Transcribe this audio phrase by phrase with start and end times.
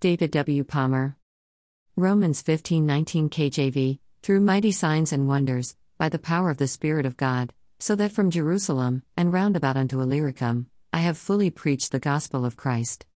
[0.00, 0.62] David W.
[0.62, 1.16] Palmer.
[1.96, 7.16] Romans 15:19 KJV, through mighty signs and wonders, by the power of the Spirit of
[7.16, 11.98] God, so that from Jerusalem, and round about unto Illyricum, I have fully preached the
[11.98, 13.06] gospel of Christ.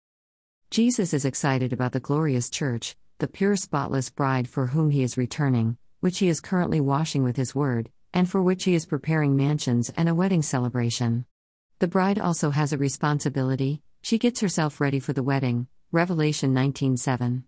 [0.72, 5.17] Jesus is excited about the glorious church, the pure spotless bride for whom he is
[5.17, 9.37] returning, which he is currently washing with his word, and for which he is preparing
[9.37, 11.27] mansions and a wedding celebration.
[11.79, 15.69] The bride also has a responsibility, she gets herself ready for the wedding.
[15.95, 17.45] Revelation 19:7.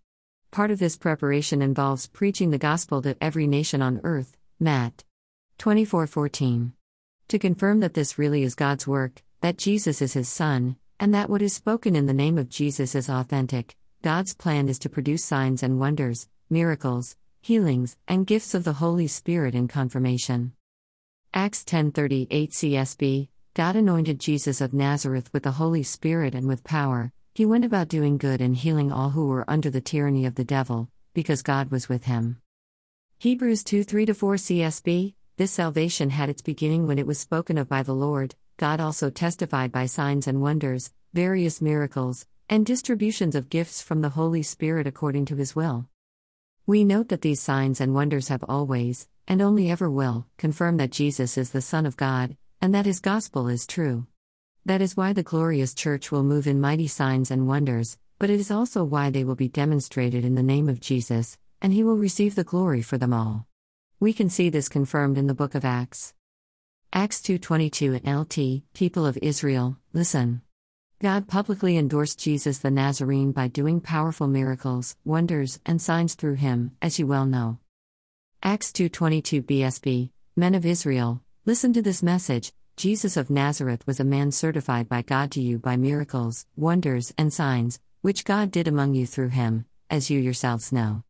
[0.51, 4.37] Part of this preparation involves preaching the gospel to every nation on earth.
[4.61, 5.03] Matt
[5.57, 6.75] 24:14.
[7.29, 11.31] To confirm that this really is God's work, that Jesus is his son, and that
[11.31, 15.25] what is spoken in the name of Jesus is authentic, God's plan is to produce
[15.25, 20.53] signs and wonders, miracles, healings, and gifts of the Holy Spirit in confirmation.
[21.33, 27.11] Acts 10:38 CSB God anointed Jesus of Nazareth with the Holy Spirit and with power.
[27.35, 30.45] He went about doing good and healing all who were under the tyranny of the
[30.45, 32.41] devil, because God was with him.
[33.19, 37.69] Hebrews 2 3 4 CSB This salvation had its beginning when it was spoken of
[37.69, 38.37] by the Lord.
[38.57, 44.11] God also testified by signs and wonders, various miracles, and distributions of gifts from the
[44.11, 45.89] Holy Spirit according to his will.
[46.67, 50.93] We note that these signs and wonders have always, and only ever will, confirm that
[50.93, 54.07] Jesus is the Son of God, and that his gospel is true.
[54.67, 58.41] That is why the glorious church will move in mighty signs and wonders, but it
[58.41, 61.99] is also why they will be demonstrated in the name of Jesus, and he will
[61.99, 63.47] receive the glory for them all.
[64.01, 66.15] We can see this confirmed in the book of Acts.
[66.95, 70.41] Acts 2:22 NLT People of Israel, listen.
[70.99, 76.71] God publicly endorsed Jesus the Nazarene by doing powerful miracles, wonders, and signs through him,
[76.81, 77.59] as you well know.
[78.43, 84.05] Acts 2:22 BSB Men of Israel, Listen to this message Jesus of Nazareth was a
[84.05, 88.95] man certified by God to you by miracles, wonders, and signs, which God did among
[88.95, 91.05] you through him, as you yourselves know.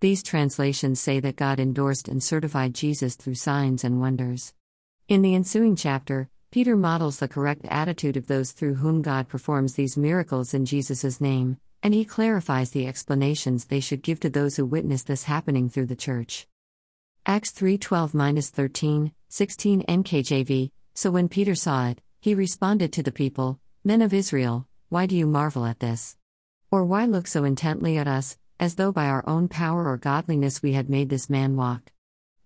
[0.00, 4.52] These translations say that God endorsed and certified Jesus through signs and wonders.
[5.08, 9.74] In the ensuing chapter, Peter models the correct attitude of those through whom God performs
[9.74, 14.56] these miracles in Jesus' name, and he clarifies the explanations they should give to those
[14.56, 16.46] who witness this happening through the church.
[17.24, 20.70] Acts 3:12 13, 16 NKJV.
[20.94, 25.16] So when Peter saw it, he responded to the people, Men of Israel, why do
[25.16, 26.16] you marvel at this?
[26.70, 30.62] Or why look so intently at us, as though by our own power or godliness
[30.62, 31.90] we had made this man walk?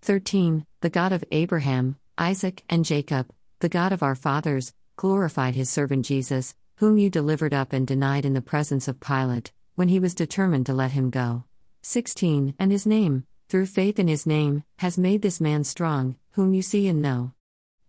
[0.01, 5.69] 13 The God of Abraham, Isaac, and Jacob, the God of our fathers, glorified his
[5.69, 9.99] servant Jesus, whom you delivered up and denied in the presence of Pilate, when he
[9.99, 11.43] was determined to let him go.
[11.81, 16.53] 16 And his name, through faith in his name, has made this man strong, whom
[16.53, 17.33] you see and know.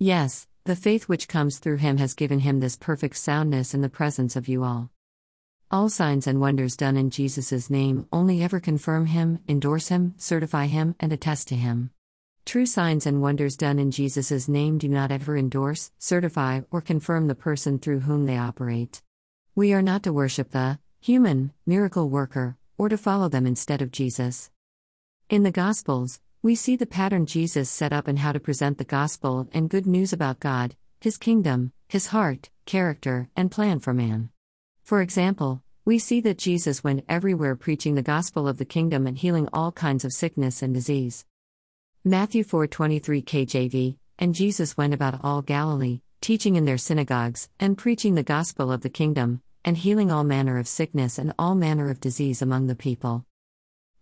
[0.00, 3.88] Yes, the faith which comes through him has given him this perfect soundness in the
[3.88, 4.90] presence of you all.
[5.70, 10.66] All signs and wonders done in Jesus' name only ever confirm him, endorse him, certify
[10.66, 11.88] him, and attest to him.
[12.44, 17.28] True signs and wonders done in Jesus' name do not ever endorse, certify, or confirm
[17.28, 19.00] the person through whom they operate.
[19.54, 23.90] We are not to worship the human miracle worker, or to follow them instead of
[23.90, 24.50] Jesus.
[25.30, 28.84] In the Gospels, we see the pattern Jesus set up in how to present the
[28.84, 34.30] gospel and good news about God, His kingdom, His heart, character, and plan for man.
[34.84, 39.18] For example, we see that Jesus went everywhere preaching the gospel of the kingdom and
[39.18, 41.26] healing all kinds of sickness and disease.
[42.04, 48.14] Matthew 4:23 KJV And Jesus went about all Galilee, teaching in their synagogues and preaching
[48.14, 52.00] the gospel of the kingdom and healing all manner of sickness and all manner of
[52.00, 53.24] disease among the people.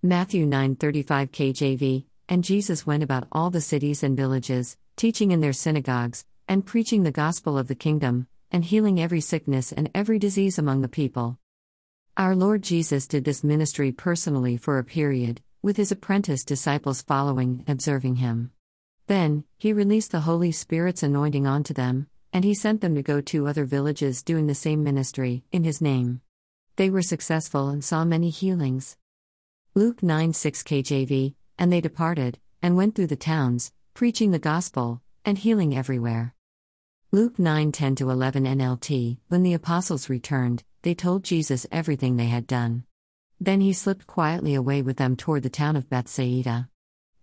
[0.02, 5.52] Matthew 9:35 KJV And Jesus went about all the cities and villages, teaching in their
[5.52, 10.58] synagogues, and preaching the gospel of the kingdom, and healing every sickness and every disease
[10.58, 11.38] among the people.
[12.16, 17.64] Our Lord Jesus did this ministry personally for a period, with his apprentice disciples following
[17.68, 18.50] observing him.
[19.06, 23.20] Then, he released the Holy Spirit's anointing onto them, and he sent them to go
[23.20, 26.20] to other villages doing the same ministry, in his name.
[26.76, 28.96] They were successful and saw many healings.
[29.74, 35.00] Luke 9 6 KJV, and they departed, and went through the towns, preaching the gospel,
[35.24, 36.34] and healing everywhere.
[37.12, 42.46] Luke 9 10 11 NLT When the apostles returned, they told Jesus everything they had
[42.46, 42.84] done.
[43.40, 46.68] Then he slipped quietly away with them toward the town of Bethsaida.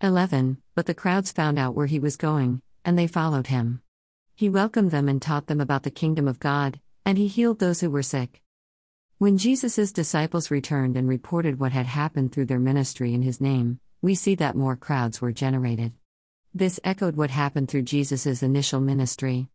[0.00, 3.82] 11 But the crowds found out where he was going, and they followed him.
[4.34, 7.80] He welcomed them and taught them about the kingdom of God, and he healed those
[7.80, 8.42] who were sick.
[9.18, 13.78] When Jesus' disciples returned and reported what had happened through their ministry in his name,
[14.04, 15.90] we see that more crowds were generated.
[16.52, 19.48] This echoed what happened through Jesus' initial ministry.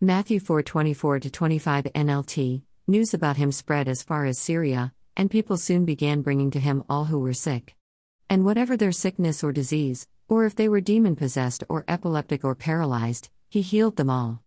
[0.00, 5.84] Matthew 4:24 25 NLT News about him spread as far as Syria, and people soon
[5.84, 7.76] began bringing to him all who were sick.
[8.30, 12.54] And whatever their sickness or disease, or if they were demon possessed or epileptic or
[12.54, 14.42] paralyzed, he healed them all.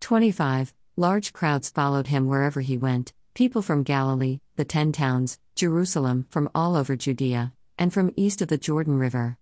[0.00, 0.72] 25.
[0.96, 6.48] Large crowds followed him wherever he went people from Galilee, the ten towns, Jerusalem, from
[6.54, 9.38] all over Judea, and from east of the Jordan River.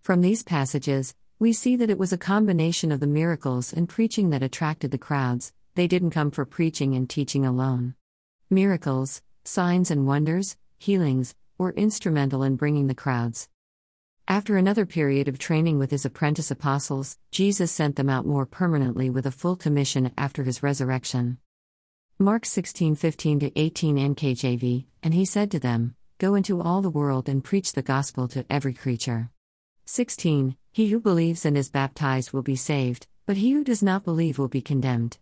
[0.00, 4.30] From these passages, we see that it was a combination of the miracles and preaching
[4.30, 7.94] that attracted the crowds, they didn't come for preaching and teaching alone.
[8.48, 13.48] Miracles, signs and wonders, healings, were instrumental in bringing the crowds.
[14.28, 19.10] After another period of training with his apprentice apostles, Jesus sent them out more permanently
[19.10, 21.38] with a full commission after his resurrection.
[22.18, 27.44] Mark 16:15 18 NKJV, and he said to them, Go into all the world and
[27.44, 29.28] preach the gospel to every creature.
[29.84, 34.02] 16 He who believes and is baptized will be saved, but he who does not
[34.02, 35.18] believe will be condemned.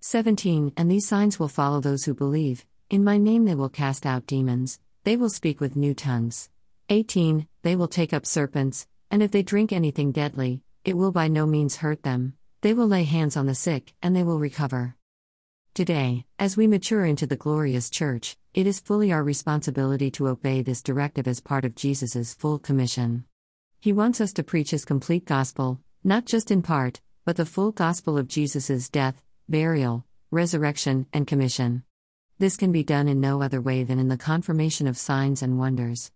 [0.00, 4.04] 17 And these signs will follow those who believe, in my name they will cast
[4.04, 6.50] out demons, they will speak with new tongues.
[6.88, 11.28] 18 They will take up serpents, and if they drink anything deadly, it will by
[11.28, 14.96] no means hurt them, they will lay hands on the sick, and they will recover.
[15.74, 20.60] Today, as we mature into the glorious church, it is fully our responsibility to obey
[20.60, 23.24] this directive as part of Jesus' full commission.
[23.80, 27.72] He wants us to preach his complete gospel, not just in part, but the full
[27.72, 31.84] gospel of Jesus' death, burial, resurrection, and commission.
[32.38, 35.58] This can be done in no other way than in the confirmation of signs and
[35.58, 36.10] wonders.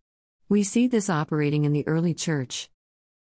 [0.50, 2.68] We see this operating in the early church.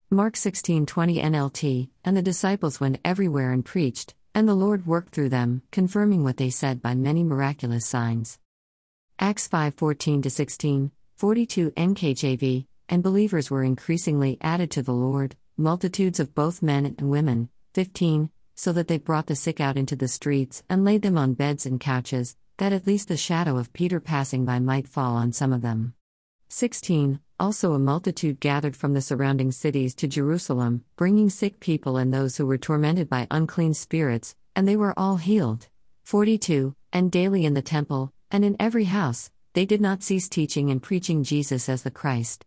[0.09, 5.29] Mark 16:20 NLT, and the disciples went everywhere and preached, and the Lord worked through
[5.29, 8.39] them, confirming what they said by many miraculous signs.
[9.19, 16.33] Acts 5:14 16, 42 NKJV, and believers were increasingly added to the Lord, multitudes of
[16.33, 17.49] both men and women.
[17.73, 21.33] 15, so that they brought the sick out into the streets and laid them on
[21.33, 25.31] beds and couches, that at least the shadow of Peter passing by might fall on
[25.31, 25.93] some of them.
[26.49, 27.19] 16.
[27.39, 32.37] Also, a multitude gathered from the surrounding cities to Jerusalem, bringing sick people and those
[32.37, 35.67] who were tormented by unclean spirits, and they were all healed.
[36.03, 36.75] 42.
[36.91, 40.81] And daily in the temple, and in every house, they did not cease teaching and
[40.81, 42.45] preaching Jesus as the Christ.